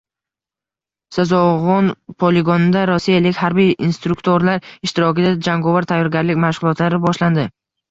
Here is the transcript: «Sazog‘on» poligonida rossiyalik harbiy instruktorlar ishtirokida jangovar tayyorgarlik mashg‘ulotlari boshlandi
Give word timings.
«Sazog‘on» 1.17 1.91
poligonida 2.23 2.87
rossiyalik 2.91 3.37
harbiy 3.43 3.71
instruktorlar 3.89 4.73
ishtirokida 4.91 5.37
jangovar 5.51 5.91
tayyorgarlik 5.95 6.45
mashg‘ulotlari 6.49 7.05
boshlandi 7.09 7.49